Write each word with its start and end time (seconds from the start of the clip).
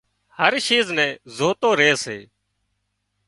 هر 0.37 0.53
شيز 0.65 0.87
نين 0.97 1.13
زوتو 1.37 1.69
ري 1.79 1.91
سي 2.03 2.19